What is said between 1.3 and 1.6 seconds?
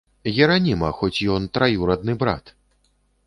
ён